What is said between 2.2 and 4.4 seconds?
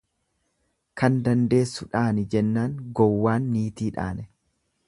jennaan gowwaan niitii dhaane.